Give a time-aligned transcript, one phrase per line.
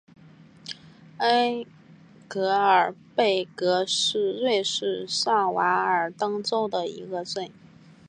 [1.19, 1.63] 恩
[2.27, 7.51] 格尔贝格是瑞士上瓦尔登州的一个镇。